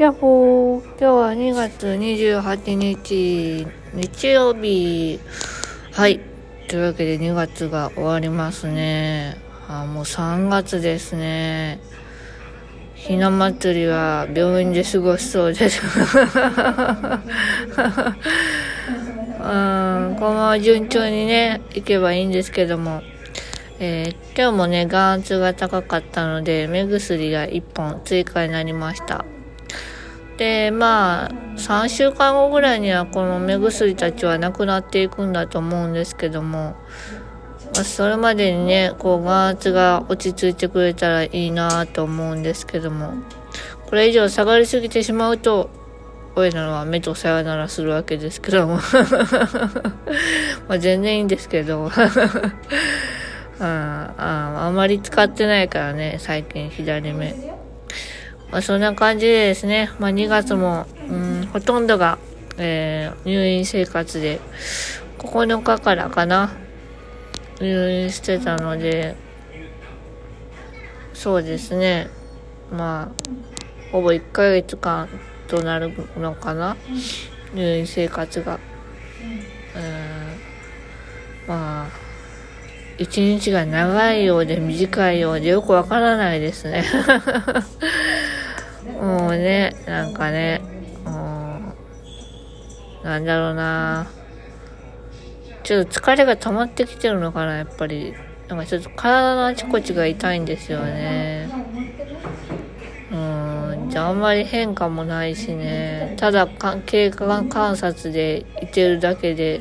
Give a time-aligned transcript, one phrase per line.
[0.00, 0.82] やっほー。
[0.92, 5.20] 今日は2月28日日曜日。
[5.92, 6.20] はい。
[6.68, 9.36] というわけで2月が終わりますね。
[9.68, 11.80] あもう3月ですね。
[12.94, 15.82] ひな祭りは病院で過ごしそうです。
[15.84, 15.90] うん
[20.18, 23.02] このまま順調にね行けばいいんですけども。
[23.82, 29.24] えー、今日もね、眼圧が高かったので、目薬が1本追加になりました。
[30.40, 36.76] で、まあ、3週間後ぐらいにはこの目薬たちはなくなっていくんだと思うんですけども、
[37.74, 43.12] まあ、それまでにね、こう、眼圧が落ち着いてくれたらいいなと思うんですけども、
[43.84, 45.68] これ以上下がりすぎてしまうと、
[46.34, 48.78] 親なのは目とさよならするわけですけども
[50.68, 51.90] ま全然いいんですけど うん
[53.64, 57.60] ああんまり使ってないからね、最近左目。
[58.50, 62.18] まあ、そんな感じでですね、まあ、2月も、うん、ほとんどが、
[62.58, 64.40] えー、入院生活で、
[65.18, 66.50] 9日からかな、
[67.60, 69.14] 入院してたので、
[71.12, 72.08] そうですね、
[72.72, 75.08] まあ、ほぼ1ヶ月間
[75.46, 76.76] となるのかな、
[77.54, 78.58] 入院生活が。
[79.76, 79.80] うん、
[81.46, 82.10] まあ、
[83.00, 86.84] 一日が長いようで短いようでよくわからないですね。
[89.30, 90.60] もね、なんかね、
[91.06, 91.72] うん、
[93.04, 94.10] なんだろうな
[95.62, 98.14] ちょっと疲れが溜まってきてるのかな、やっぱり。
[98.48, 101.48] なんかちょっと体のあちこちが痛いんですよね。
[103.12, 106.16] うん、じゃああんまり変化もないしね。
[106.18, 106.48] ただ
[106.86, 109.60] 経過観察でいてるだけで、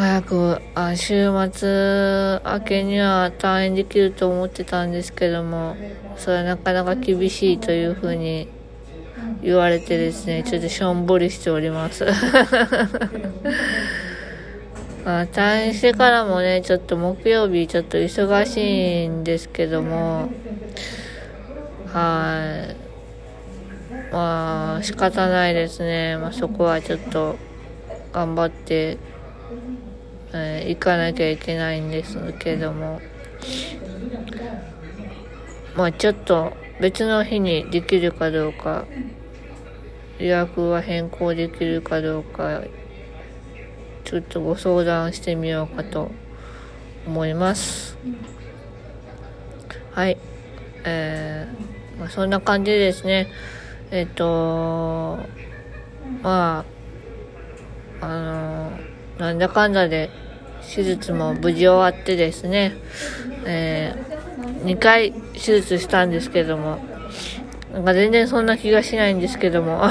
[0.00, 5.76] 早くあ週末明けには退院できると思ってたんですけども
[6.16, 8.48] それはなかなか厳しいというふうに
[9.42, 12.06] 言われてですねちょっとしょんぼりしております。
[15.04, 20.30] あ、退院してからもねちょっと木曜日ちょっと忙しいんですけども
[21.92, 24.14] はい。
[24.14, 27.36] まあ仕方ないですね、まあ、そこはちょっと
[28.14, 28.96] 頑張って
[30.32, 33.00] えー、行かなきゃいけないんですけども。
[35.76, 38.86] まあちょっと別の日にできるかどうか
[40.18, 42.62] 予約は変更できるかどうか
[44.04, 46.10] ちょっとご相談してみようかと
[47.06, 47.96] 思います。
[49.92, 50.18] はい
[50.84, 53.28] えー、まあ、そんな感じですね。
[53.90, 55.18] えっ、ー、と
[56.22, 56.64] ま
[58.00, 58.89] ああのー
[59.20, 60.08] なんだかんだで
[60.74, 62.72] 手術も無事終わってですね、
[63.44, 66.78] えー、2回手術したんですけども、
[67.70, 69.82] なんか全然そんな気がしないんですけども。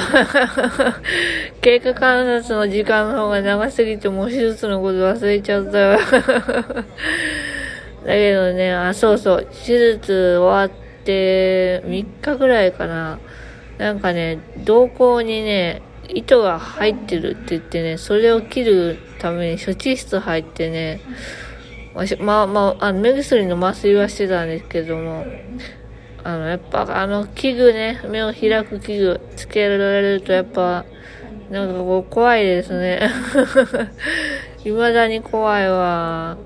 [1.61, 5.99] 経過観察の時間の方が長すぎてもう手術のこと忘れちゃったよ。
[8.05, 10.69] だけどね、あ、そうそう、手術終わっ
[11.03, 13.19] て3日ぐらいかな。
[13.77, 21.01] なんかね、瞳孔にね、糸が入ってるって言ってね、それを切るために処置室入ってね、
[22.19, 25.25] まあまあ、あの目薬の麻酔はしてたんですけども、
[26.23, 30.85] あの、やっぱあの器具ね、目を開く器具つけられるとやっぱ、
[31.49, 33.09] なんかこう怖いですね。
[34.63, 36.37] 未だに怖いわ。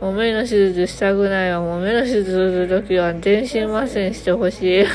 [0.00, 1.60] もう目の手術したくないわ。
[1.60, 4.86] もう目の手術するときは全身麻酔してほしい。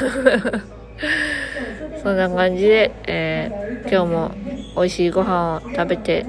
[2.03, 4.31] そんな感じで、えー、今日も
[4.75, 6.25] 美味しいご飯を食べて、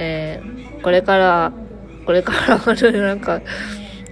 [0.00, 1.52] えー、これから、
[2.06, 3.42] これからは、なんか、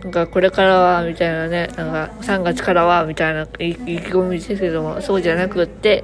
[0.03, 3.81] なんかこれからは、みたいなね、なんか3月からは、みたいな意気
[4.13, 6.03] 込みですけども、そうじゃなくって、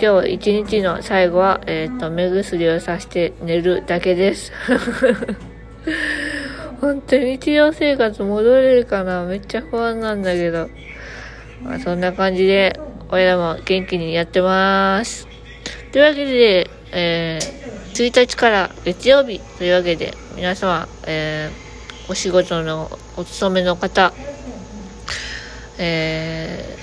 [0.00, 4.52] 今日一日の最後は、えっ、ー、と、目薬をさして寝るだけです。
[6.80, 9.24] 本当に日常生活戻れるかな？
[9.24, 10.68] めっちゃ不安なんだけど。
[11.62, 12.78] まあ、そんな感じで、
[13.08, 15.28] 俺らも元気にやってます。
[15.92, 24.14] というわけで、えー、1日から月曜日というわけで、皆様、えー、お仕事のお勤めの方、
[25.78, 26.76] え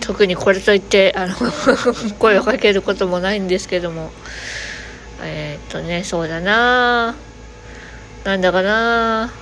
[0.00, 1.34] ー、特にこれといって、あの
[2.18, 4.10] 声をかけることもないんですけども、
[5.22, 7.14] えー、っとね、そうだな
[8.24, 9.32] なんだかな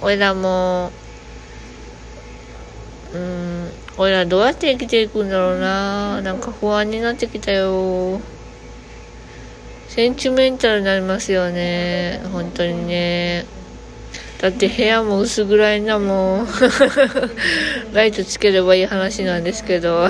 [0.00, 0.92] 俺らも、
[3.12, 8.20] うん、俺らどうやって生きていくんだろうななんか不安になってきたよ。
[9.94, 12.20] センチメンタルになりますよね。
[12.32, 13.46] 本当にね。
[14.40, 16.48] だって部屋も薄暗いなもん。
[17.94, 20.08] ライトつければいい話なんですけど。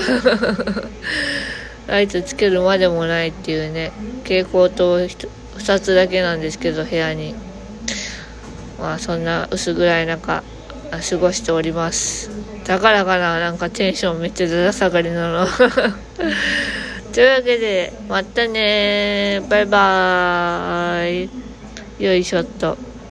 [1.86, 3.92] ライトつけるまでもないっていうね。
[4.22, 7.34] 蛍光灯2つだけなんですけど部屋に。
[8.80, 10.42] まあそんな薄暗い中
[10.92, 12.30] 過ごしております。
[12.64, 13.38] だからかな。
[13.38, 15.46] なんかテンションめっちゃだだ下がりなの。
[17.14, 21.30] というわけでまたねバイバー
[22.00, 22.04] イ。
[22.04, 22.76] よいしょっと。